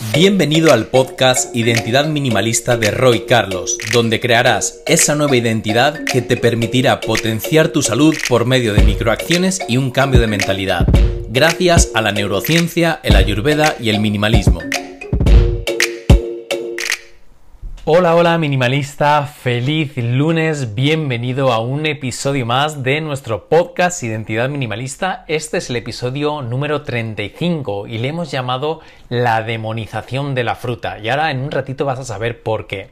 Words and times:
Bienvenido 0.00 0.72
al 0.72 0.86
podcast 0.86 1.54
Identidad 1.54 2.06
Minimalista 2.06 2.78
de 2.78 2.90
Roy 2.90 3.26
Carlos, 3.26 3.76
donde 3.92 4.18
crearás 4.18 4.80
esa 4.86 5.14
nueva 5.14 5.36
identidad 5.36 6.04
que 6.04 6.22
te 6.22 6.38
permitirá 6.38 7.00
potenciar 7.00 7.68
tu 7.68 7.82
salud 7.82 8.16
por 8.26 8.46
medio 8.46 8.72
de 8.72 8.82
microacciones 8.82 9.60
y 9.68 9.76
un 9.76 9.90
cambio 9.90 10.18
de 10.18 10.26
mentalidad, 10.26 10.86
gracias 11.28 11.90
a 11.94 12.00
la 12.00 12.12
neurociencia, 12.12 12.98
el 13.02 13.14
ayurveda 13.14 13.76
y 13.78 13.90
el 13.90 14.00
minimalismo. 14.00 14.60
Hola, 17.86 18.14
hola 18.14 18.36
minimalista, 18.36 19.24
feliz 19.24 19.96
lunes, 19.96 20.74
bienvenido 20.74 21.50
a 21.50 21.60
un 21.60 21.86
episodio 21.86 22.44
más 22.44 22.82
de 22.82 23.00
nuestro 23.00 23.48
podcast 23.48 24.02
Identidad 24.02 24.50
Minimalista. 24.50 25.24
Este 25.28 25.56
es 25.56 25.70
el 25.70 25.76
episodio 25.76 26.42
número 26.42 26.82
35 26.82 27.86
y 27.86 27.96
le 27.96 28.08
hemos 28.08 28.30
llamado 28.30 28.80
La 29.08 29.42
demonización 29.42 30.34
de 30.34 30.44
la 30.44 30.56
fruta 30.56 30.98
y 30.98 31.08
ahora 31.08 31.30
en 31.30 31.40
un 31.40 31.50
ratito 31.50 31.86
vas 31.86 31.98
a 31.98 32.04
saber 32.04 32.42
por 32.42 32.66
qué. 32.66 32.90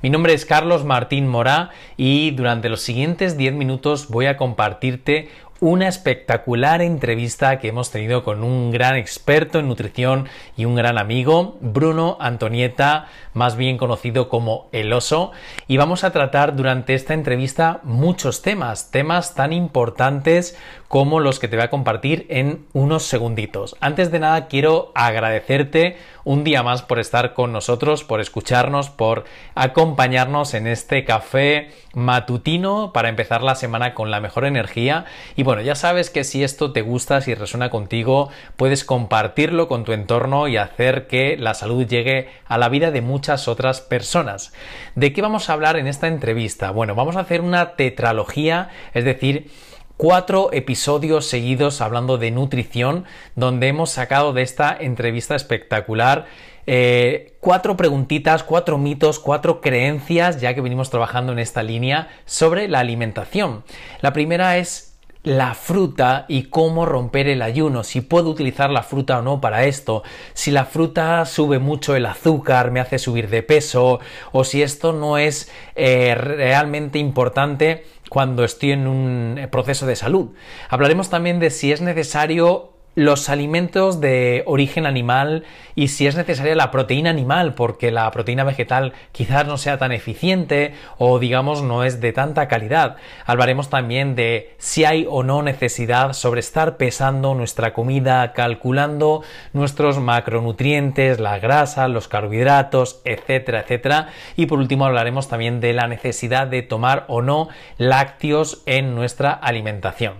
Mi 0.00 0.08
nombre 0.08 0.32
es 0.32 0.46
Carlos 0.46 0.86
Martín 0.86 1.28
Morá 1.28 1.68
y 1.98 2.30
durante 2.30 2.70
los 2.70 2.80
siguientes 2.80 3.36
10 3.36 3.52
minutos 3.52 4.08
voy 4.08 4.24
a 4.24 4.38
compartirte 4.38 5.28
una 5.60 5.88
espectacular 5.88 6.80
entrevista 6.80 7.58
que 7.58 7.68
hemos 7.68 7.90
tenido 7.90 8.24
con 8.24 8.42
un 8.42 8.70
gran 8.70 8.96
experto 8.96 9.58
en 9.58 9.68
nutrición 9.68 10.26
y 10.56 10.64
un 10.64 10.74
gran 10.74 10.96
amigo, 10.96 11.58
Bruno 11.60 12.16
Antonieta, 12.18 13.08
más 13.34 13.56
bien 13.56 13.76
conocido 13.76 14.30
como 14.30 14.68
El 14.72 14.92
Oso, 14.92 15.32
y 15.68 15.76
vamos 15.76 16.02
a 16.02 16.12
tratar 16.12 16.56
durante 16.56 16.94
esta 16.94 17.12
entrevista 17.12 17.80
muchos 17.82 18.40
temas, 18.40 18.90
temas 18.90 19.34
tan 19.34 19.52
importantes 19.52 20.58
como 20.88 21.20
los 21.20 21.38
que 21.38 21.46
te 21.46 21.56
voy 21.56 21.64
a 21.66 21.70
compartir 21.70 22.26
en 22.30 22.66
unos 22.72 23.04
segunditos. 23.04 23.76
Antes 23.80 24.10
de 24.10 24.18
nada 24.18 24.48
quiero 24.48 24.90
agradecerte 24.94 25.98
un 26.24 26.42
día 26.42 26.62
más 26.62 26.82
por 26.82 26.98
estar 26.98 27.34
con 27.34 27.52
nosotros, 27.52 28.02
por 28.02 28.20
escucharnos, 28.20 28.90
por 28.90 29.24
acompañarnos 29.54 30.54
en 30.54 30.66
este 30.66 31.04
café 31.04 31.70
matutino 31.94 32.92
para 32.92 33.08
empezar 33.08 33.42
la 33.42 33.54
semana 33.54 33.94
con 33.94 34.10
la 34.10 34.20
mejor 34.20 34.44
energía. 34.44 35.04
Y 35.36 35.44
bueno, 35.50 35.62
ya 35.62 35.74
sabes 35.74 36.10
que 36.10 36.22
si 36.22 36.44
esto 36.44 36.70
te 36.70 36.80
gusta, 36.80 37.20
si 37.20 37.34
resuena 37.34 37.70
contigo, 37.70 38.28
puedes 38.54 38.84
compartirlo 38.84 39.66
con 39.66 39.82
tu 39.82 39.90
entorno 39.90 40.46
y 40.46 40.56
hacer 40.56 41.08
que 41.08 41.36
la 41.36 41.54
salud 41.54 41.84
llegue 41.84 42.28
a 42.46 42.56
la 42.56 42.68
vida 42.68 42.92
de 42.92 43.00
muchas 43.00 43.48
otras 43.48 43.80
personas. 43.80 44.52
¿De 44.94 45.12
qué 45.12 45.22
vamos 45.22 45.50
a 45.50 45.54
hablar 45.54 45.76
en 45.76 45.88
esta 45.88 46.06
entrevista? 46.06 46.70
Bueno, 46.70 46.94
vamos 46.94 47.16
a 47.16 47.22
hacer 47.22 47.40
una 47.40 47.74
tetralogía, 47.74 48.68
es 48.94 49.04
decir, 49.04 49.50
cuatro 49.96 50.50
episodios 50.52 51.26
seguidos 51.26 51.80
hablando 51.80 52.16
de 52.16 52.30
nutrición, 52.30 53.04
donde 53.34 53.66
hemos 53.66 53.90
sacado 53.90 54.32
de 54.32 54.42
esta 54.42 54.76
entrevista 54.78 55.34
espectacular 55.34 56.26
eh, 56.72 57.36
cuatro 57.40 57.76
preguntitas, 57.76 58.44
cuatro 58.44 58.78
mitos, 58.78 59.18
cuatro 59.18 59.60
creencias, 59.60 60.40
ya 60.40 60.54
que 60.54 60.60
venimos 60.60 60.90
trabajando 60.90 61.32
en 61.32 61.40
esta 61.40 61.64
línea, 61.64 62.08
sobre 62.24 62.68
la 62.68 62.78
alimentación. 62.78 63.64
La 64.00 64.12
primera 64.12 64.56
es 64.56 64.89
la 65.22 65.54
fruta 65.54 66.24
y 66.28 66.44
cómo 66.44 66.86
romper 66.86 67.28
el 67.28 67.42
ayuno, 67.42 67.84
si 67.84 68.00
puedo 68.00 68.30
utilizar 68.30 68.70
la 68.70 68.82
fruta 68.82 69.18
o 69.18 69.22
no 69.22 69.40
para 69.40 69.64
esto, 69.64 70.02
si 70.32 70.50
la 70.50 70.64
fruta 70.64 71.26
sube 71.26 71.58
mucho 71.58 71.94
el 71.94 72.06
azúcar, 72.06 72.70
me 72.70 72.80
hace 72.80 72.98
subir 72.98 73.28
de 73.28 73.42
peso, 73.42 74.00
o 74.32 74.44
si 74.44 74.62
esto 74.62 74.92
no 74.92 75.18
es 75.18 75.50
eh, 75.74 76.14
realmente 76.14 76.98
importante 76.98 77.84
cuando 78.08 78.44
estoy 78.44 78.72
en 78.72 78.86
un 78.86 79.48
proceso 79.52 79.86
de 79.86 79.94
salud. 79.94 80.30
Hablaremos 80.68 81.10
también 81.10 81.38
de 81.38 81.50
si 81.50 81.70
es 81.70 81.80
necesario 81.80 82.69
los 82.94 83.28
alimentos 83.28 84.00
de 84.00 84.42
origen 84.46 84.84
animal 84.84 85.44
y 85.74 85.88
si 85.88 86.06
es 86.06 86.16
necesaria 86.16 86.54
la 86.54 86.70
proteína 86.70 87.10
animal, 87.10 87.54
porque 87.54 87.90
la 87.90 88.10
proteína 88.10 88.44
vegetal 88.44 88.92
quizás 89.12 89.46
no 89.46 89.58
sea 89.58 89.78
tan 89.78 89.92
eficiente 89.92 90.74
o 90.98 91.18
digamos 91.18 91.62
no 91.62 91.84
es 91.84 92.00
de 92.00 92.12
tanta 92.12 92.48
calidad. 92.48 92.96
Hablaremos 93.24 93.70
también 93.70 94.14
de 94.16 94.54
si 94.58 94.84
hay 94.84 95.06
o 95.08 95.22
no 95.22 95.42
necesidad 95.42 96.12
sobre 96.12 96.40
estar 96.40 96.76
pesando 96.76 97.34
nuestra 97.34 97.72
comida, 97.72 98.32
calculando 98.32 99.22
nuestros 99.52 99.98
macronutrientes, 99.98 101.20
la 101.20 101.38
grasa, 101.38 101.88
los 101.88 102.08
carbohidratos, 102.08 103.00
etcétera, 103.04 103.60
etcétera. 103.60 104.08
Y 104.36 104.46
por 104.46 104.58
último 104.58 104.84
hablaremos 104.84 105.28
también 105.28 105.60
de 105.60 105.72
la 105.72 105.86
necesidad 105.86 106.48
de 106.48 106.62
tomar 106.62 107.04
o 107.08 107.22
no 107.22 107.48
lácteos 107.78 108.62
en 108.66 108.94
nuestra 108.94 109.32
alimentación. 109.32 110.14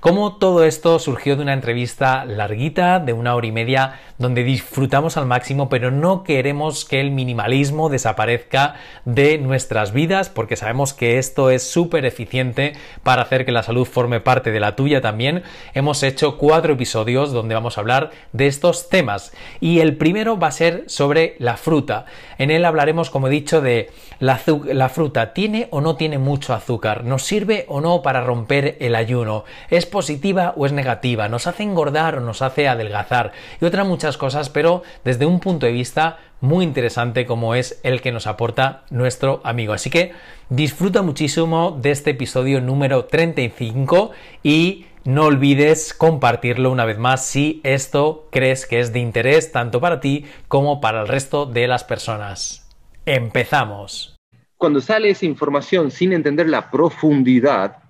Como 0.00 0.36
todo 0.36 0.64
esto 0.64 0.98
surgió 0.98 1.36
de 1.36 1.42
una 1.42 1.52
entrevista 1.52 2.13
larguita 2.22 3.00
de 3.00 3.12
una 3.12 3.34
hora 3.34 3.48
y 3.48 3.52
media 3.52 3.98
donde 4.18 4.44
disfrutamos 4.44 5.16
al 5.16 5.26
máximo, 5.26 5.68
pero 5.68 5.90
no 5.90 6.22
queremos 6.22 6.84
que 6.84 7.00
el 7.00 7.10
minimalismo 7.10 7.88
desaparezca 7.88 8.76
de 9.04 9.38
nuestras 9.38 9.92
vidas 9.92 10.28
porque 10.28 10.56
sabemos 10.56 10.94
que 10.94 11.18
esto 11.18 11.50
es 11.50 11.68
súper 11.68 12.04
eficiente 12.04 12.74
para 13.02 13.22
hacer 13.22 13.44
que 13.44 13.52
la 13.52 13.64
salud 13.64 13.86
forme 13.86 14.20
parte 14.20 14.52
de 14.52 14.60
la 14.60 14.76
tuya 14.76 15.00
también. 15.00 15.42
Hemos 15.74 16.02
hecho 16.02 16.38
cuatro 16.38 16.74
episodios 16.74 17.32
donde 17.32 17.54
vamos 17.54 17.76
a 17.76 17.80
hablar 17.80 18.10
de 18.32 18.46
estos 18.46 18.88
temas 18.88 19.32
y 19.60 19.80
el 19.80 19.96
primero 19.96 20.38
va 20.38 20.48
a 20.48 20.52
ser 20.52 20.84
sobre 20.86 21.34
la 21.38 21.56
fruta. 21.56 22.06
En 22.38 22.50
él 22.50 22.64
hablaremos, 22.64 23.10
como 23.10 23.28
he 23.28 23.30
dicho, 23.30 23.60
de 23.60 23.90
la, 24.20 24.40
la 24.66 24.88
fruta. 24.88 25.32
¿Tiene 25.32 25.68
o 25.70 25.80
no 25.80 25.96
tiene 25.96 26.18
mucho 26.18 26.54
azúcar? 26.54 27.04
¿Nos 27.04 27.24
sirve 27.24 27.64
o 27.68 27.80
no 27.80 28.02
para 28.02 28.22
romper 28.22 28.76
el 28.80 28.94
ayuno? 28.94 29.44
¿Es 29.70 29.86
positiva 29.86 30.54
o 30.56 30.66
es 30.66 30.72
negativa? 30.72 31.28
¿Nos 31.28 31.46
hace 31.46 31.62
engordar 31.62 32.03
o 32.16 32.20
nos 32.20 32.42
hace 32.42 32.68
adelgazar 32.68 33.32
y 33.60 33.64
otras 33.64 33.86
muchas 33.86 34.16
cosas, 34.16 34.50
pero 34.50 34.82
desde 35.04 35.26
un 35.26 35.40
punto 35.40 35.66
de 35.66 35.72
vista 35.72 36.18
muy 36.40 36.64
interesante 36.64 37.24
como 37.24 37.54
es 37.54 37.80
el 37.82 38.02
que 38.02 38.12
nos 38.12 38.26
aporta 38.26 38.84
nuestro 38.90 39.40
amigo. 39.44 39.72
Así 39.72 39.88
que 39.90 40.12
disfruta 40.50 41.02
muchísimo 41.02 41.78
de 41.80 41.90
este 41.90 42.10
episodio 42.10 42.60
número 42.60 43.06
35 43.06 44.10
y 44.42 44.86
no 45.04 45.24
olvides 45.24 45.94
compartirlo 45.94 46.70
una 46.70 46.84
vez 46.84 46.98
más 46.98 47.24
si 47.24 47.60
esto 47.62 48.28
crees 48.30 48.66
que 48.66 48.80
es 48.80 48.92
de 48.92 49.00
interés 49.00 49.52
tanto 49.52 49.80
para 49.80 50.00
ti 50.00 50.26
como 50.48 50.80
para 50.80 51.02
el 51.02 51.08
resto 51.08 51.46
de 51.46 51.66
las 51.66 51.84
personas. 51.84 52.68
Empezamos. 53.06 54.16
Cuando 54.56 54.80
sale 54.80 55.10
esa 55.10 55.26
información 55.26 55.90
sin 55.90 56.14
entender 56.14 56.48
la 56.48 56.70
profundidad, 56.70 57.83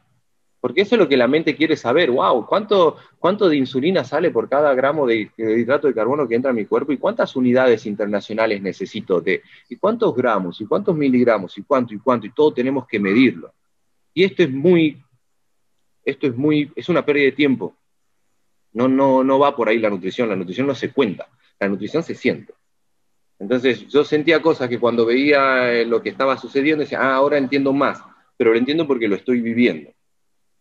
porque 0.65 0.81
eso 0.81 0.95
es 0.95 0.99
lo 0.99 1.07
que 1.07 1.19
la 1.19 1.29
mente 1.29 1.55
quiere 1.55 1.77
saber. 1.77 2.11
¡Wow! 2.11 2.47
¿Cuánto, 2.47 2.97
de 3.51 3.55
insulina 3.55 4.03
sale 4.03 4.31
por 4.31 4.49
cada 4.49 4.73
gramo 4.73 5.07
de, 5.07 5.31
hidrato 5.37 5.89
de 5.89 5.93
carbono 5.93 6.27
que 6.27 6.37
entra 6.37 6.53
a 6.53 6.55
mi 6.55 6.65
cuerpo? 6.65 6.91
¿Y 6.91 6.97
cuántas 6.97 7.37
unidades 7.37 7.85
internacionales 7.85 8.63
necesito 8.63 9.21
de? 9.21 9.43
¿Y 9.69 9.77
cuántos 9.77 10.17
gramos? 10.17 10.59
¿Y 10.63 10.65
cuántos 10.65 10.97
miligramos? 10.97 11.59
¿Y 11.59 11.65
cuánto? 11.65 11.93
¿Y 11.93 11.99
cuánto? 11.99 12.27
Y 12.27 12.31
todo 12.31 12.55
tenemos 12.55 12.87
que 12.87 12.99
medirlo. 12.99 13.53
Y 14.15 14.25
esto 14.25 14.43
es 14.43 14.51
muy, 14.51 15.03
esto 16.03 16.29
es 16.29 16.35
muy, 16.35 16.73
es 16.75 16.89
una 16.89 17.05
pérdida 17.05 17.27
de 17.27 17.33
tiempo. 17.33 17.77
No, 18.73 18.89
no, 18.89 19.23
no 19.23 19.39
va 19.39 19.55
por 19.55 19.69
ahí 19.69 19.79
la 19.79 19.91
nutrición. 19.91 20.31
La 20.31 20.37
nutrición 20.37 20.67
no 20.67 20.75
se 20.75 20.93
cuenta. 20.93 21.29
La 21.61 21.69
nutrición 21.69 22.03
se 22.03 22.15
siente. 22.15 22.55
Entonces 23.39 23.87
yo 23.89 24.03
sentía 24.03 24.41
cosas 24.41 24.71
que 24.71 24.81
cuando 24.81 25.05
veía 25.05 25.75
eh, 25.75 25.85
lo 25.85 26.01
que 26.01 26.09
estaba 26.09 26.39
sucediendo 26.39 26.85
decía, 26.85 27.03
ah, 27.03 27.17
ahora 27.17 27.37
entiendo 27.37 27.75
más, 27.75 28.03
pero 28.39 28.53
lo 28.53 28.59
entiendo 28.59 28.87
porque 28.87 29.09
lo 29.09 29.17
estoy 29.17 29.43
viviendo 29.43 29.91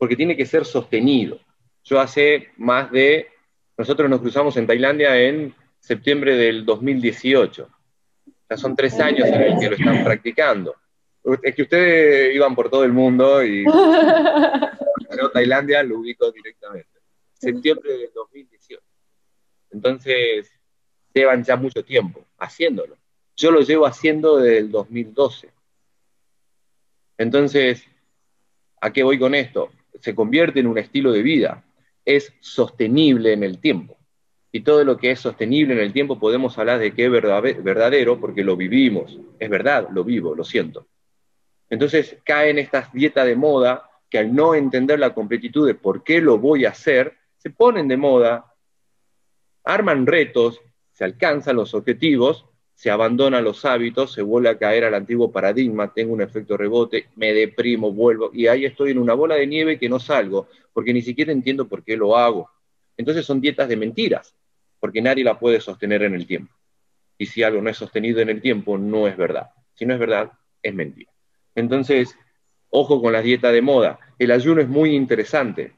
porque 0.04 0.18
tiene 0.18 0.36
que 0.36 0.46
ser 0.46 0.66
sostenido. 0.66 1.40
Yo 1.82 1.98
hace 1.98 2.50
más 2.58 2.92
de, 2.92 3.26
nosotros 3.78 4.10
nos 4.10 4.20
cruzamos 4.20 4.58
en 4.58 4.68
Tailandia 4.68 5.18
en 5.18 5.56
septiembre 5.80 6.36
del 6.36 6.66
2018. 6.66 7.70
Ya 8.50 8.58
son 8.58 8.76
tres 8.76 9.00
años 9.00 9.30
en 9.30 9.42
el 9.44 9.58
que 9.58 9.70
lo 9.70 9.78
están 9.78 10.04
practicando. 10.04 10.76
Es 11.42 11.56
que 11.56 11.62
ustedes 11.62 12.36
iban 12.36 12.54
por 12.54 12.70
todo 12.70 12.84
el 12.84 12.92
mundo 12.92 13.46
y 13.46 13.64
pero 15.10 15.32
Tailandia 15.32 15.82
lo 15.84 16.00
ubico 16.00 16.30
directamente. 16.34 17.00
Septiembre 17.36 17.94
del 17.98 18.12
2018. 18.14 18.84
Entonces, 19.72 20.52
llevan 21.14 21.46
ya 21.46 21.56
mucho 21.56 21.82
tiempo 21.86 22.26
haciéndolo. 22.40 22.98
Yo 23.38 23.52
lo 23.52 23.62
llevo 23.62 23.86
haciendo 23.86 24.36
desde 24.36 24.58
el 24.58 24.70
2012. 24.70 25.50
Entonces, 27.18 27.88
¿a 28.82 28.92
qué 28.92 29.02
voy 29.04 29.18
con 29.18 29.34
esto? 29.34 29.72
Se 30.04 30.14
convierte 30.14 30.60
en 30.60 30.68
un 30.68 30.78
estilo 30.78 31.14
de 31.14 31.22
vida, 31.22 31.64
es 32.04 32.34
sostenible 32.42 33.32
en 33.32 33.42
el 33.42 33.60
tiempo. 33.60 33.96
Y 34.52 34.60
todo 34.60 34.84
lo 34.84 34.98
que 34.98 35.12
es 35.12 35.22
sostenible 35.22 35.74
en 35.74 35.80
el 35.80 35.94
tiempo 35.94 36.20
podemos 36.20 36.58
hablar 36.58 36.80
de 36.80 36.94
que 36.94 37.06
es 37.06 37.10
verdadero 37.10 38.20
porque 38.20 38.44
lo 38.44 38.58
vivimos. 38.58 39.18
Es 39.40 39.50
verdad, 39.50 39.88
lo 39.94 40.04
vivo, 40.04 40.36
lo 40.36 40.44
siento. 40.44 40.88
Entonces 41.70 42.18
caen 42.26 42.60
estas 42.60 42.92
dietas 42.92 43.26
de 43.26 43.38
moda 43.38 43.90
que 44.10 44.18
al 44.18 44.36
no 44.36 44.56
entender 44.56 45.00
la 45.00 45.14
completitud 45.14 45.66
de 45.66 45.76
por 45.76 46.04
qué 46.04 46.20
lo 46.20 46.38
voy 46.38 46.66
a 46.66 46.72
hacer, 46.72 47.16
se 47.38 47.52
ponen 47.52 47.88
de 47.88 47.96
moda, 47.96 48.54
arman 49.64 50.06
retos, 50.06 50.60
se 50.92 51.06
alcanzan 51.06 51.56
los 51.56 51.74
objetivos, 51.74 52.46
se 52.76 52.90
abandonan 52.90 53.44
los 53.44 53.66
hábitos, 53.66 54.14
se 54.14 54.22
vuelve 54.22 54.50
a 54.50 54.58
caer 54.58 54.86
al 54.86 54.96
antiguo 54.96 55.32
paradigma, 55.32 55.94
tengo 55.94 56.14
un 56.14 56.22
efecto 56.22 56.58
rebote, 56.58 57.08
me 57.16 57.34
deprimo, 57.34 57.92
vuelvo, 57.92 58.32
y 58.34 58.48
ahí 58.48 58.66
estoy 58.66 58.92
en 58.92 58.98
una 58.98 59.14
bola 59.14 59.36
de 59.36 59.48
nieve 59.48 59.80
que 59.80 59.90
no 59.90 60.00
salgo, 60.00 60.48
porque 60.74 60.94
ni 60.94 61.02
siquiera 61.02 61.32
entiendo 61.32 61.68
por 61.68 61.84
qué 61.84 61.96
lo 61.96 62.18
hago. 62.18 62.50
Entonces 62.98 63.26
son 63.26 63.42
dietas 63.42 63.70
de 63.70 63.78
mentiras, 63.78 64.36
porque 64.80 65.02
nadie 65.02 65.24
la 65.24 65.40
puede 65.40 65.62
sostener 65.62 66.04
en 66.04 66.16
el 66.16 66.28
tiempo. 66.28 66.54
Y 67.18 67.28
si 67.28 67.44
algo 67.44 67.62
no 67.62 67.70
es 67.70 67.78
sostenido 67.78 68.20
en 68.22 68.30
el 68.30 68.42
tiempo, 68.42 68.78
no 68.78 69.08
es 69.08 69.16
verdad. 69.16 69.52
Si 69.76 69.86
no 69.86 69.94
es 69.94 70.00
verdad, 70.00 70.32
es 70.62 70.74
mentira. 70.74 71.12
Entonces, 71.56 72.18
ojo 72.70 73.02
con 73.02 73.14
la 73.14 73.22
dieta 73.22 73.52
de 73.52 73.62
moda. 73.62 74.00
El 74.18 74.32
ayuno 74.32 74.62
es 74.62 74.68
muy 74.68 74.96
interesante. 74.96 75.74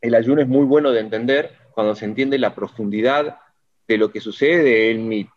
El 0.00 0.14
ayuno 0.14 0.42
es 0.42 0.48
muy 0.48 0.64
bueno 0.66 0.92
de 0.92 1.00
entender 1.00 1.52
cuando 1.72 1.94
se 1.94 2.04
entiende 2.04 2.38
la 2.38 2.54
profundidad 2.54 3.38
de 3.88 3.96
lo 3.96 4.12
que 4.12 4.20
sucede 4.20 4.90
en 4.90 5.08
mi 5.08 5.28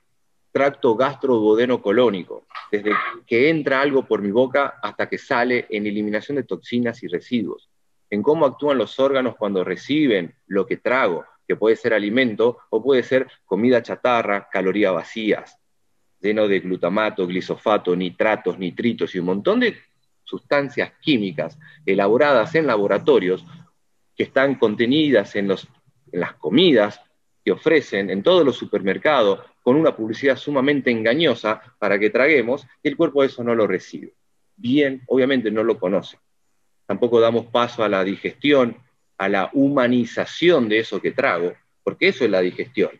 tracto 0.51 0.95
gastrododeno 0.95 1.81
colónico, 1.81 2.45
desde 2.71 2.91
que 3.25 3.49
entra 3.49 3.81
algo 3.81 4.05
por 4.05 4.21
mi 4.21 4.31
boca 4.31 4.79
hasta 4.81 5.07
que 5.07 5.17
sale 5.17 5.65
en 5.69 5.85
eliminación 5.87 6.35
de 6.37 6.43
toxinas 6.43 7.01
y 7.03 7.07
residuos, 7.07 7.69
en 8.09 8.21
cómo 8.21 8.45
actúan 8.45 8.77
los 8.77 8.99
órganos 8.99 9.35
cuando 9.37 9.63
reciben 9.63 10.35
lo 10.47 10.65
que 10.65 10.77
trago, 10.77 11.25
que 11.47 11.55
puede 11.55 11.75
ser 11.75 11.93
alimento 11.93 12.59
o 12.69 12.83
puede 12.83 13.03
ser 13.03 13.27
comida 13.45 13.81
chatarra, 13.81 14.49
calorías 14.49 14.93
vacías, 14.93 15.57
lleno 16.19 16.47
de 16.47 16.59
glutamato, 16.59 17.25
glisofato, 17.25 17.95
nitratos, 17.95 18.59
nitritos 18.59 19.15
y 19.15 19.19
un 19.19 19.25
montón 19.25 19.61
de 19.61 19.77
sustancias 20.23 20.93
químicas 21.01 21.57
elaboradas 21.85 22.53
en 22.55 22.67
laboratorios 22.67 23.45
que 24.15 24.23
están 24.23 24.55
contenidas 24.55 25.35
en 25.35 25.47
las 25.47 26.33
comidas 26.35 27.01
que 27.43 27.51
ofrecen 27.51 28.09
en 28.09 28.21
todos 28.21 28.45
los 28.45 28.55
supermercados 28.55 29.39
con 29.61 29.75
una 29.75 29.95
publicidad 29.95 30.37
sumamente 30.37 30.91
engañosa 30.91 31.61
para 31.79 31.99
que 31.99 32.09
traguemos 32.09 32.65
y 32.81 32.89
el 32.89 32.97
cuerpo 32.97 33.23
eso 33.23 33.43
no 33.43 33.55
lo 33.55 33.67
recibe. 33.67 34.13
Bien, 34.55 35.01
obviamente 35.07 35.51
no 35.51 35.63
lo 35.63 35.79
conoce. 35.79 36.17
Tampoco 36.85 37.19
damos 37.19 37.45
paso 37.47 37.83
a 37.83 37.89
la 37.89 38.03
digestión, 38.03 38.77
a 39.17 39.29
la 39.29 39.49
humanización 39.53 40.67
de 40.67 40.79
eso 40.79 41.01
que 41.01 41.11
trago, 41.11 41.53
porque 41.83 42.09
eso 42.09 42.25
es 42.25 42.31
la 42.31 42.41
digestión. 42.41 42.91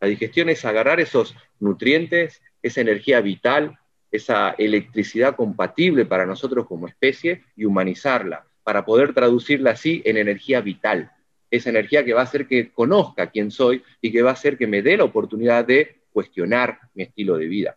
La 0.00 0.08
digestión 0.08 0.48
es 0.48 0.64
agarrar 0.64 1.00
esos 1.00 1.34
nutrientes, 1.60 2.42
esa 2.62 2.80
energía 2.80 3.20
vital, 3.20 3.78
esa 4.10 4.54
electricidad 4.58 5.36
compatible 5.36 6.04
para 6.06 6.26
nosotros 6.26 6.66
como 6.66 6.88
especie 6.88 7.44
y 7.56 7.64
humanizarla, 7.64 8.46
para 8.62 8.84
poder 8.84 9.14
traducirla 9.14 9.72
así 9.72 10.02
en 10.04 10.16
energía 10.16 10.60
vital, 10.60 11.12
esa 11.50 11.70
energía 11.70 12.04
que 12.04 12.14
va 12.14 12.20
a 12.20 12.24
hacer 12.24 12.46
que 12.46 12.70
conozca 12.72 13.30
quién 13.30 13.50
soy 13.50 13.82
y 14.00 14.10
que 14.10 14.22
va 14.22 14.30
a 14.30 14.34
hacer 14.34 14.58
que 14.58 14.66
me 14.66 14.82
dé 14.82 14.96
la 14.96 15.04
oportunidad 15.04 15.64
de 15.64 15.95
cuestionar 16.16 16.78
mi 16.94 17.02
estilo 17.02 17.36
de 17.36 17.46
vida. 17.46 17.76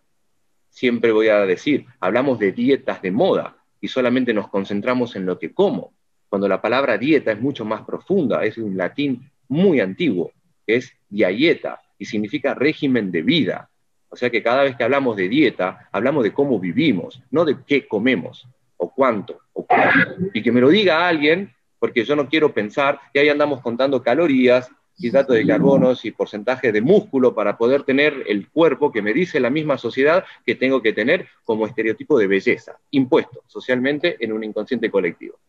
Siempre 0.70 1.12
voy 1.12 1.28
a 1.28 1.46
decir, 1.46 1.88
hablamos 2.00 2.40
de 2.40 2.54
dietas 2.54 3.02
de 3.02 3.12
moda 3.12 3.58
y 3.82 3.90
solamente 3.90 4.34
nos 4.34 4.48
concentramos 4.48 5.18
en 5.18 5.26
lo 5.26 5.38
que 5.38 5.54
como, 5.54 5.92
cuando 6.30 6.48
la 6.48 6.62
palabra 6.62 6.98
dieta 6.98 7.34
es 7.34 7.42
mucho 7.42 7.66
más 7.66 7.82
profunda, 7.82 8.46
es 8.46 8.58
un 8.58 8.78
latín 8.78 9.30
muy 9.50 9.82
antiguo, 9.82 10.32
es 10.66 10.94
dieta 11.10 11.82
y 11.98 12.06
significa 12.06 12.54
régimen 12.54 13.12
de 13.12 13.24
vida. 13.24 13.70
O 14.08 14.16
sea 14.16 14.30
que 14.30 14.42
cada 14.42 14.64
vez 14.64 14.78
que 14.78 14.86
hablamos 14.86 15.18
de 15.18 15.28
dieta, 15.28 15.90
hablamos 15.92 16.24
de 16.24 16.32
cómo 16.32 16.62
vivimos, 16.62 17.22
no 17.32 17.44
de 17.44 17.58
qué 17.68 17.90
comemos, 17.90 18.48
o 18.78 18.90
cuánto, 18.90 19.42
o 19.52 19.66
cuánto. 19.66 20.16
Y 20.34 20.42
que 20.42 20.54
me 20.54 20.62
lo 20.62 20.70
diga 20.70 21.06
alguien 21.10 21.54
porque 21.78 22.06
yo 22.06 22.16
no 22.16 22.30
quiero 22.30 22.54
pensar 22.54 23.02
que 23.14 23.20
ahí 23.20 23.28
andamos 23.28 23.60
contando 23.60 24.02
calorías, 24.02 24.72
hidratos 25.00 25.36
de 25.36 25.48
carbonos 25.48 26.04
y 26.04 26.12
porcentaje 26.12 26.72
de 26.72 26.82
músculo 26.82 27.34
para 27.34 27.58
poder 27.58 27.84
tener 27.84 28.24
el 28.28 28.50
cuerpo 28.50 28.92
que 28.92 29.02
me 29.02 29.14
dice 29.14 29.40
la 29.40 29.50
misma 29.50 29.78
sociedad 29.78 30.26
que 30.46 30.56
tengo 30.56 30.82
que 30.82 30.94
tener 30.94 31.28
como 31.46 31.66
estereotipo 31.66 32.20
de 32.20 32.28
belleza, 32.28 32.80
impuesto 32.92 33.44
socialmente 33.48 34.18
en 34.20 34.34
un 34.34 34.44
inconsciente 34.44 34.92
colectivo. 34.92 35.40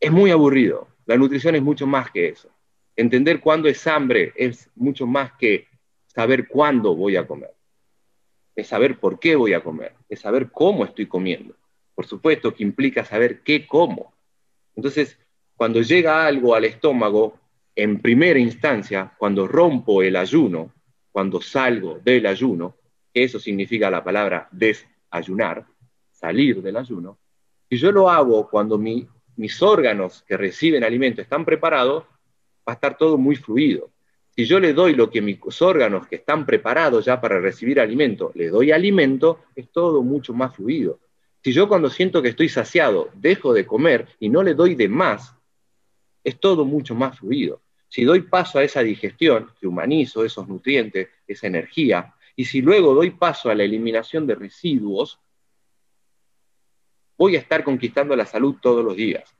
Es 0.00 0.10
muy 0.10 0.32
aburrido. 0.32 0.88
La 1.06 1.16
nutrición 1.16 1.54
es 1.54 1.62
mucho 1.62 1.86
más 1.86 2.10
que 2.10 2.28
eso. 2.28 2.50
Entender 2.96 3.40
cuándo 3.40 3.68
es 3.68 3.86
hambre 3.86 4.32
es 4.34 4.68
mucho 4.74 5.06
más 5.06 5.32
que 5.38 5.68
saber 6.06 6.48
cuándo 6.48 6.94
voy 6.94 7.16
a 7.16 7.26
comer. 7.26 7.54
Es 8.56 8.66
saber 8.68 8.98
por 8.98 9.18
qué 9.18 9.36
voy 9.36 9.54
a 9.54 9.62
comer. 9.62 9.94
Es 10.08 10.20
saber 10.20 10.50
cómo 10.50 10.84
estoy 10.84 11.06
comiendo. 11.06 11.54
Por 11.94 12.06
supuesto 12.06 12.52
que 12.54 12.64
implica 12.64 13.04
saber 13.04 13.42
qué 13.42 13.66
como. 13.66 14.12
Entonces, 14.74 15.18
cuando 15.56 15.80
llega 15.80 16.26
algo 16.26 16.54
al 16.54 16.64
estómago, 16.64 17.38
en 17.74 18.00
primera 18.00 18.38
instancia, 18.38 19.12
cuando 19.16 19.46
rompo 19.48 20.02
el 20.02 20.16
ayuno, 20.16 20.72
cuando 21.10 21.40
salgo 21.40 22.00
del 22.02 22.26
ayuno, 22.26 22.76
eso 23.12 23.38
significa 23.38 23.90
la 23.90 24.02
palabra 24.02 24.48
desayunar, 24.50 25.66
salir 26.10 26.62
del 26.62 26.76
ayuno, 26.76 27.18
y 27.68 27.76
yo 27.76 27.90
lo 27.90 28.10
hago 28.10 28.50
cuando 28.50 28.78
mis 28.78 29.62
órganos 29.62 30.22
que 30.28 30.36
reciben 30.36 30.84
alimento 30.84 31.22
están 31.22 31.44
preparados, 31.44 32.04
va 32.68 32.72
a 32.72 32.74
estar 32.74 32.98
todo 32.98 33.16
muy 33.16 33.36
fluido. 33.36 33.90
Si 34.34 34.44
yo 34.44 34.60
le 34.60 34.72
doy 34.72 34.94
lo 34.94 35.10
que 35.10 35.20
mis 35.20 35.38
órganos 35.60 36.06
que 36.06 36.16
están 36.16 36.46
preparados 36.46 37.04
ya 37.04 37.20
para 37.20 37.40
recibir 37.40 37.80
alimento, 37.80 38.30
le 38.34 38.48
doy 38.48 38.72
alimento, 38.72 39.40
es 39.54 39.70
todo 39.70 40.02
mucho 40.02 40.32
más 40.32 40.54
fluido. 40.54 41.00
Si 41.42 41.52
yo 41.52 41.68
cuando 41.68 41.90
siento 41.90 42.22
que 42.22 42.28
estoy 42.28 42.48
saciado 42.48 43.10
dejo 43.14 43.52
de 43.52 43.66
comer 43.66 44.06
y 44.20 44.28
no 44.28 44.42
le 44.42 44.54
doy 44.54 44.74
de 44.74 44.88
más, 44.88 45.34
es 46.24 46.38
todo 46.38 46.64
mucho 46.64 46.94
más 46.94 47.18
fluido. 47.18 47.62
Si 47.88 48.04
doy 48.04 48.22
paso 48.22 48.58
a 48.58 48.64
esa 48.64 48.82
digestión, 48.82 49.50
que 49.60 49.66
humanizo 49.66 50.24
esos 50.24 50.48
nutrientes, 50.48 51.08
esa 51.26 51.46
energía, 51.46 52.14
y 52.34 52.46
si 52.46 52.62
luego 52.62 52.94
doy 52.94 53.10
paso 53.10 53.50
a 53.50 53.54
la 53.54 53.64
eliminación 53.64 54.26
de 54.26 54.34
residuos, 54.34 55.20
voy 57.18 57.36
a 57.36 57.38
estar 57.38 57.62
conquistando 57.62 58.16
la 58.16 58.26
salud 58.26 58.56
todos 58.60 58.84
los 58.84 58.96
días. 58.96 59.36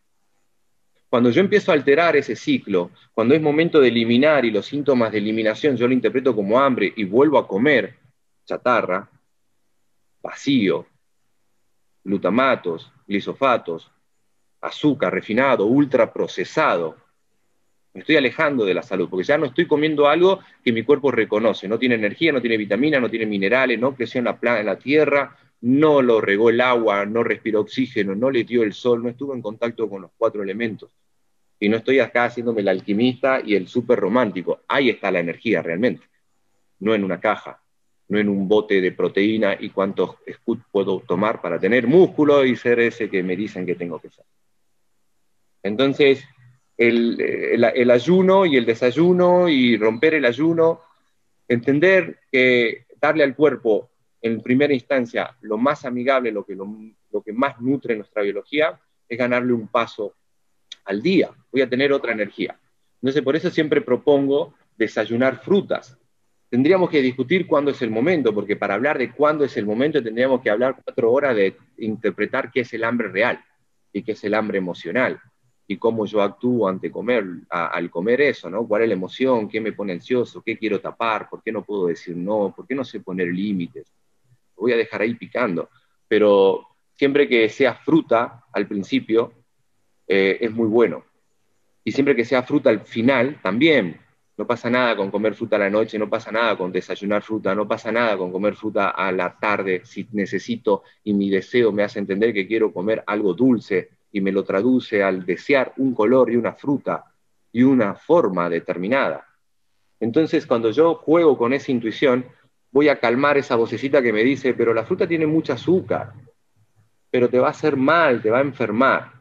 Cuando 1.09 1.31
yo 1.31 1.41
empiezo 1.41 1.71
a 1.71 1.75
alterar 1.75 2.17
ese 2.17 2.37
ciclo, 2.37 2.91
cuando 3.13 3.35
es 3.35 3.43
momento 3.43 3.81
de 3.81 3.89
eliminar 3.89 4.45
y 4.45 4.51
los 4.51 4.67
síntomas 4.67 5.13
de 5.13 5.19
eliminación 5.19 5.77
yo 5.77 5.87
lo 5.87 5.93
interpreto 5.93 6.35
como 6.35 6.59
hambre 6.59 6.93
y 6.97 7.05
vuelvo 7.05 7.39
a 7.39 7.47
comer 7.47 7.99
chatarra, 8.47 9.11
vacío, 10.23 10.87
glutamatos, 12.05 12.91
glisofatos, 13.07 13.91
azúcar 14.63 15.13
refinado, 15.13 15.67
ultraprocesado. 15.67 16.97
Me 17.95 18.01
estoy 18.01 18.17
alejando 18.17 18.65
de 18.65 18.73
la 18.73 18.83
salud, 18.83 19.09
porque 19.11 19.25
ya 19.25 19.37
no 19.37 19.47
estoy 19.47 19.67
comiendo 19.67 20.09
algo 20.09 20.41
que 20.65 20.73
mi 20.73 20.83
cuerpo 20.83 21.11
reconoce. 21.11 21.69
No 21.69 21.79
tiene 21.79 21.97
energía, 21.97 22.33
no 22.33 22.41
tiene 22.41 22.57
vitamina, 22.57 22.99
no 22.99 23.11
tiene 23.11 23.27
minerales, 23.27 23.79
no 23.79 23.95
creció 23.95 24.19
en 24.21 24.25
la, 24.25 24.61
en 24.61 24.67
la 24.67 24.79
tierra, 24.79 25.37
no 25.61 26.01
lo 26.01 26.21
regó 26.21 26.49
el 26.49 26.61
agua, 26.61 27.05
no 27.05 27.23
respiró 27.23 27.61
oxígeno, 27.61 28.15
no 28.15 28.31
le 28.31 28.45
dio 28.45 28.63
el 28.63 28.73
sol, 28.73 29.03
no 29.03 29.11
estuvo 29.11 29.35
en 29.35 29.43
contacto 29.43 29.89
con 29.91 30.03
los 30.03 30.11
cuatro 30.17 30.43
elementos. 30.43 30.91
Y 31.61 31.69
no 31.69 31.77
estoy 31.77 32.01
acá 32.01 32.25
haciéndome 32.25 32.63
el 32.63 32.69
alquimista 32.69 33.43
y 33.45 33.55
el 33.55 33.69
súper 33.69 34.01
romántico. 34.01 34.63
Ahí 34.67 34.89
está 34.89 35.11
la 35.11 35.21
energía 35.21 35.63
realmente, 35.63 36.07
no 36.81 36.95
en 36.95 37.05
una 37.05 37.21
caja 37.21 37.63
no 38.13 38.19
en 38.19 38.29
un 38.29 38.47
bote 38.47 38.83
de 38.83 38.93
proteína 38.93 39.57
y 39.59 39.71
cuántos 39.71 40.17
puedo 40.71 41.01
tomar 41.01 41.41
para 41.41 41.59
tener 41.59 41.87
músculo 41.87 42.45
y 42.45 42.57
ser 42.57 42.79
ese 42.79 43.09
que 43.09 43.23
me 43.23 43.35
dicen 43.35 43.65
que 43.65 43.75
tengo 43.75 43.99
que 43.99 44.11
ser. 44.11 44.27
Entonces, 45.63 46.25
el, 46.77 47.91
ayuno 47.91 48.47
y 48.47 48.57
el 48.57 48.67
desayuno 48.67 49.49
y 49.49 49.77
romper 49.77 50.15
el 50.15 50.25
ayuno, 50.25 50.81
entender 51.47 52.21
que 52.31 52.87
darle 53.01 53.25
al 53.25 53.35
cuerpo 53.35 53.91
en 54.21 54.41
primera 54.41 54.73
instancia 54.73 55.37
lo 55.43 55.59
más 55.59 55.85
amigable, 55.85 56.33
lo 56.33 56.45
que, 56.45 56.55
lo 56.57 57.23
que 57.23 57.33
más 57.33 57.61
nutre 57.61 57.97
nuestra 57.97 58.23
biología, 58.23 58.81
es 59.09 59.19
ganarle 59.19 59.53
un 59.53 59.69
paso 59.69 60.15
al 60.85 61.03
día. 61.03 61.31
Voy 61.53 61.63
a 61.63 61.69
tener 61.69 61.93
otra 61.93 62.13
energía. 62.13 62.59
Entonces, 63.01 63.23
por 63.23 63.37
eso 63.37 63.51
siempre 63.51 63.81
propongo 63.81 64.55
desayunar 64.77 65.43
frutas, 65.43 65.99
tendríamos 66.49 66.91
que 66.91 67.03
discutir 67.03 67.47
cuándo 67.47 67.71
es 67.71 67.83
el 67.83 67.91
momento, 67.91 68.35
porque 68.35 68.57
para 68.57 68.75
hablar 68.75 68.99
de 68.99 69.13
cuándo 69.13 69.45
es 69.45 69.57
el 69.57 69.67
momento 69.67 70.03
tendríamos 70.03 70.41
que 70.41 70.51
hablar 70.51 70.77
cuatro 70.83 71.13
horas 71.13 71.37
de 71.37 71.57
interpretar 71.79 72.51
qué 72.51 72.61
es 72.61 72.73
el 72.73 72.85
hambre 72.85 73.09
real 73.09 73.43
y 73.93 74.03
qué 74.03 74.13
es 74.13 74.25
el 74.25 74.35
hambre 74.35 74.59
emocional 74.59 75.21
y 75.73 75.79
cómo 75.79 76.05
yo 76.05 76.21
actúo 76.21 76.69
ante 76.69 76.91
comer, 76.91 77.25
al 77.49 77.91
comer 77.91 78.21
eso, 78.21 78.51
¿no? 78.51 78.67
¿Cuál 78.67 78.83
es 78.83 78.89
la 78.89 78.95
emoción? 78.95 79.49
¿Qué 79.49 79.61
me 79.61 79.73
pone 79.73 79.95
ansioso? 79.95 80.43
¿Qué 80.43 80.59
quiero 80.59 80.81
tapar? 80.81 81.31
¿Por 81.31 81.43
qué 81.43 81.51
no 81.51 81.65
puedo 81.65 81.87
decir 81.87 82.15
no? 82.15 82.53
¿Por 82.55 82.67
qué 82.67 82.75
no 82.75 82.85
sé 82.85 83.01
poner 83.01 83.29
límites? 83.29 83.91
Voy 84.57 84.73
a 84.73 84.77
dejar 84.77 85.01
ahí 85.01 85.15
picando, 85.15 85.71
pero 86.07 86.67
siempre 86.95 87.27
que 87.27 87.49
sea 87.49 87.75
fruta 87.75 88.45
al 88.53 88.69
principio 88.69 89.33
eh, 90.07 90.39
es 90.41 90.53
muy 90.53 90.69
bueno. 90.69 91.05
Y 91.85 91.93
siempre 91.93 92.15
que 92.15 92.25
sea 92.25 92.43
fruta 92.43 92.69
al 92.69 92.81
final 92.81 93.41
también, 93.43 93.99
no 94.37 94.47
pasa 94.47 94.69
nada 94.69 94.95
con 94.95 95.11
comer 95.11 95.35
fruta 95.35 95.57
a 95.57 95.61
la 95.61 95.71
noche, 95.71 95.99
no 95.99 96.11
pasa 96.11 96.31
nada 96.31 96.57
con 96.57 96.71
desayunar 96.71 97.23
fruta, 97.23 97.55
no 97.55 97.67
pasa 97.67 97.91
nada 97.91 98.17
con 98.19 98.31
comer 98.31 98.57
fruta 98.57 98.91
a 98.91 99.11
la 99.11 99.39
tarde 99.39 99.83
si 99.85 100.07
necesito 100.13 100.83
y 101.03 101.15
mi 101.15 101.31
deseo 101.31 101.73
me 101.73 101.83
hace 101.83 101.99
entender 101.99 102.35
que 102.35 102.47
quiero 102.47 102.73
comer 102.73 103.03
algo 103.07 103.33
dulce 103.33 103.91
y 104.13 104.21
me 104.21 104.31
lo 104.31 104.45
traduce 104.45 105.03
al 105.03 105.25
desear 105.25 105.73
un 105.79 105.95
color 105.95 106.31
y 106.31 106.37
una 106.37 106.53
fruta 106.53 107.13
y 107.51 107.63
una 107.63 107.95
forma 107.95 108.49
determinada. 108.49 109.27
Entonces, 109.99 110.47
cuando 110.47 110.71
yo 110.71 110.97
juego 110.97 111.39
con 111.39 111.53
esa 111.53 111.73
intuición, 111.73 112.27
voy 112.71 112.89
a 112.89 112.99
calmar 112.99 113.39
esa 113.39 113.57
vocecita 113.57 114.03
que 114.03 114.13
me 114.13 114.23
dice, 114.23 114.55
pero 114.55 114.75
la 114.75 114.85
fruta 114.85 115.07
tiene 115.07 115.27
mucho 115.27 115.53
azúcar, 115.53 116.13
pero 117.11 117.29
te 117.29 117.39
va 117.39 117.49
a 117.49 117.51
hacer 117.51 117.77
mal, 117.77 118.21
te 118.21 118.31
va 118.31 118.39
a 118.39 118.43
enfermar. 118.43 119.13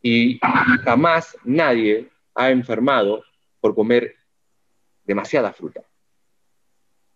Y 0.00 0.38
jamás 0.84 1.36
nadie 1.44 2.08
ha 2.34 2.50
enfermado 2.50 3.22
por 3.60 3.74
comer 3.74 4.14
demasiada 5.04 5.52
fruta. 5.52 5.82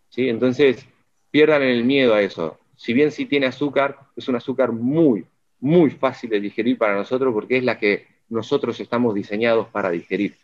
¿Sí? 0.09 0.29
Entonces, 0.29 0.85
pierdan 1.31 1.63
el 1.63 1.83
miedo 1.85 2.13
a 2.13 2.21
eso. 2.21 2.59
Si 2.75 2.93
bien 2.93 3.11
sí 3.11 3.25
tiene 3.25 3.47
azúcar, 3.47 3.97
es 4.15 4.27
un 4.27 4.35
azúcar 4.35 4.71
muy, 4.71 5.25
muy 5.63 5.91
fácil 5.91 6.29
de 6.29 6.41
digerir 6.41 6.77
para 6.77 6.93
nosotros 6.93 7.33
porque 7.33 7.57
es 7.57 7.63
la 7.63 7.79
que 7.79 8.05
nosotros 8.27 8.77
estamos 8.81 9.15
diseñados 9.15 9.69
para 9.69 9.89
digerir. 9.89 10.35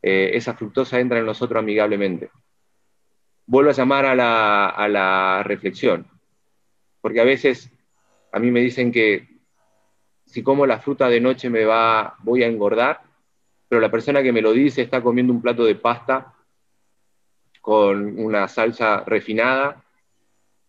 Eh, 0.00 0.30
esa 0.32 0.54
fructosa 0.54 0.98
entra 0.98 1.18
en 1.18 1.26
nosotros 1.26 1.58
amigablemente. 1.58 2.30
Vuelvo 3.44 3.70
a 3.70 3.74
llamar 3.74 4.06
a 4.06 4.14
la, 4.14 4.68
a 4.70 4.88
la 4.88 5.42
reflexión, 5.42 6.06
porque 7.02 7.20
a 7.20 7.24
veces 7.24 7.70
a 8.32 8.38
mí 8.38 8.50
me 8.50 8.60
dicen 8.60 8.90
que 8.90 9.28
si 10.24 10.42
como 10.42 10.64
la 10.64 10.80
fruta 10.80 11.10
de 11.10 11.20
noche 11.20 11.50
me 11.50 11.66
va, 11.66 12.16
voy 12.22 12.42
a 12.42 12.46
engordar, 12.46 13.02
pero 13.68 13.82
la 13.82 13.90
persona 13.90 14.22
que 14.22 14.32
me 14.32 14.40
lo 14.40 14.52
dice 14.52 14.80
está 14.80 15.02
comiendo 15.02 15.34
un 15.34 15.42
plato 15.42 15.66
de 15.66 15.74
pasta 15.74 16.34
con 17.60 18.18
una 18.18 18.48
salsa 18.48 19.04
refinada, 19.04 19.84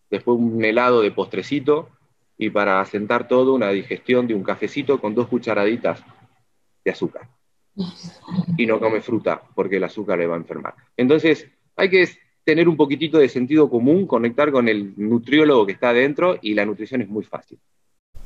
después 0.10 0.38
un 0.38 0.66
helado 0.66 1.02
de 1.02 1.12
postrecito 1.12 1.95
y 2.38 2.50
para 2.50 2.82
asentar 2.82 3.27
todo 3.27 3.54
una 3.54 3.70
digestión 3.70 4.27
de 4.27 4.34
un 4.34 4.44
cafecito 4.44 5.00
con 5.00 5.15
dos 5.15 5.27
cucharaditas 5.27 6.04
de 6.84 6.92
azúcar. 6.92 7.30
Y 8.58 8.65
no 8.65 8.80
come 8.80 9.01
fruta 9.01 9.42
porque 9.54 9.77
el 9.77 9.84
azúcar 9.84 10.20
le 10.20 10.27
va 10.27 10.36
a 10.36 10.39
enfermar. 10.39 10.75
Entonces 10.96 11.50
hay 11.75 11.89
que 11.89 12.08
tener 12.44 12.70
un 12.70 12.77
poquitito 12.77 13.18
de 13.18 13.27
sentido 13.27 13.70
común, 13.70 14.06
conectar 14.06 14.51
con 14.51 14.70
el 14.70 14.94
nutriólogo 14.98 15.65
que 15.65 15.74
está 15.74 15.89
adentro 15.89 16.38
y 16.42 16.54
la 16.54 16.65
nutrición 16.65 17.01
es 17.01 17.10
muy 17.10 17.24
fácil. 17.24 17.60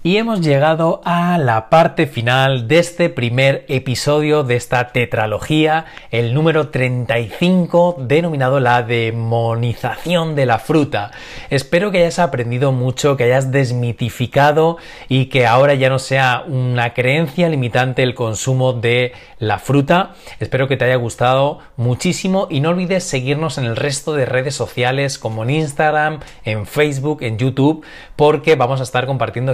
Y 0.02 0.16
hemos 0.16 0.40
llegado 0.40 1.02
a 1.04 1.38
la 1.38 1.70
parte 1.70 2.08
final 2.08 2.70
de 2.70 2.80
este 2.80 3.10
primer 3.10 3.66
episodio 3.68 4.44
de 4.44 4.56
esta 4.56 4.94
tetralogía, 4.94 5.88
el 6.10 6.34
número 6.34 6.70
35, 6.70 7.98
denominado 8.00 8.62
la 8.62 8.82
demonización 8.82 10.36
de 10.36 10.46
la 10.46 10.60
fruta. 10.60 11.12
Espero 11.50 11.92
que 11.92 11.98
hayas 11.98 12.18
aprendido 12.20 12.72
mucho, 12.72 13.18
que 13.18 13.26
hayas 13.26 13.52
desmitificado 13.52 14.78
y 15.10 15.26
que 15.26 15.46
ahora 15.46 15.74
ya 15.74 15.90
no 15.90 16.00
sea 16.00 16.46
una 16.48 16.94
creencia 16.94 17.50
limitante 17.50 18.02
el 18.02 18.16
consumo 18.16 18.72
de 18.72 19.12
la 19.38 19.60
fruta. 19.60 20.14
Espero 20.40 20.70
que 20.70 20.78
te 20.78 20.86
haya 20.86 20.96
gustado 20.96 21.60
muchísimo 21.76 22.48
y 22.50 22.62
no 22.62 22.70
olvides 22.70 23.04
seguirnos 23.04 23.58
en 23.58 23.66
el 23.66 23.76
resto 23.76 24.14
de 24.14 24.26
redes 24.26 24.56
sociales 24.56 25.20
como 25.20 25.44
en 25.44 25.50
Instagram, 25.50 26.22
en 26.46 26.66
Facebook, 26.66 27.22
en 27.22 27.38
YouTube, 27.38 27.84
porque 28.16 28.56
vamos 28.56 28.80
a 28.80 28.84
estar 28.84 29.06
compartiendo 29.06 29.54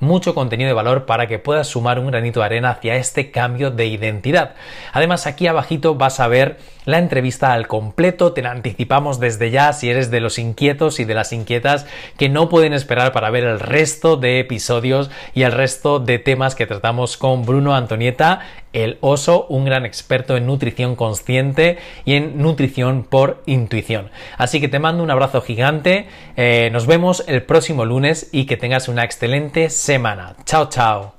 mucho 0.00 0.34
contenido 0.34 0.68
de 0.68 0.74
valor 0.74 1.06
para 1.06 1.26
que 1.26 1.38
puedas 1.38 1.68
sumar 1.68 1.98
un 1.98 2.08
granito 2.08 2.40
de 2.40 2.46
arena 2.46 2.70
hacia 2.70 2.96
este 2.96 3.30
cambio 3.30 3.70
de 3.70 3.86
identidad. 3.86 4.54
Además, 4.92 5.26
aquí 5.26 5.46
abajito 5.46 5.94
vas 5.94 6.20
a 6.20 6.28
ver 6.28 6.58
la 6.84 6.98
entrevista 6.98 7.52
al 7.52 7.68
completo, 7.68 8.32
te 8.32 8.42
la 8.42 8.50
anticipamos 8.50 9.20
desde 9.20 9.50
ya 9.50 9.72
si 9.72 9.88
eres 9.88 10.10
de 10.10 10.20
los 10.20 10.38
inquietos 10.38 10.98
y 10.98 11.04
de 11.04 11.14
las 11.14 11.32
inquietas 11.32 11.86
que 12.18 12.28
no 12.28 12.48
pueden 12.48 12.72
esperar 12.72 13.12
para 13.12 13.30
ver 13.30 13.44
el 13.44 13.60
resto 13.60 14.16
de 14.16 14.40
episodios 14.40 15.10
y 15.34 15.42
el 15.42 15.52
resto 15.52 16.00
de 16.00 16.18
temas 16.18 16.54
que 16.54 16.66
tratamos 16.66 17.16
con 17.16 17.44
Bruno 17.44 17.74
Antonieta, 17.74 18.40
el 18.72 18.98
oso, 19.00 19.46
un 19.48 19.64
gran 19.64 19.84
experto 19.86 20.36
en 20.36 20.46
nutrición 20.46 20.96
consciente 20.96 21.78
y 22.04 22.14
en 22.14 22.38
nutrición 22.38 23.04
por 23.04 23.42
intuición. 23.46 24.10
Así 24.38 24.60
que 24.60 24.68
te 24.68 24.78
mando 24.78 25.02
un 25.02 25.10
abrazo 25.10 25.40
gigante, 25.40 26.08
eh, 26.36 26.70
nos 26.72 26.86
vemos 26.86 27.24
el 27.26 27.42
próximo 27.42 27.84
lunes 27.84 28.28
y 28.32 28.46
que 28.46 28.56
tengas 28.56 28.88
una 28.88 29.04
excelente 29.04 29.70
semana. 29.70 30.36
Chao, 30.44 30.68
chao. 30.68 31.14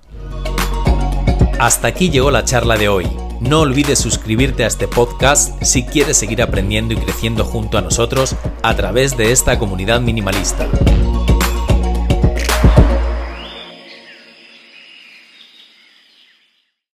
Hasta 1.59 1.87
aquí 1.87 2.09
llegó 2.09 2.31
la 2.31 2.43
charla 2.43 2.75
de 2.75 2.89
hoy. 2.89 3.07
No 3.39 3.61
olvides 3.61 3.99
suscribirte 3.99 4.63
a 4.63 4.67
este 4.67 4.87
podcast 4.87 5.61
si 5.63 5.83
quieres 5.83 6.17
seguir 6.17 6.41
aprendiendo 6.41 6.93
y 6.93 6.97
creciendo 6.97 7.43
junto 7.43 7.77
a 7.77 7.81
nosotros 7.81 8.35
a 8.61 8.75
través 8.75 9.17
de 9.17 9.31
esta 9.31 9.59
comunidad 9.59 9.99
minimalista. 9.99 10.67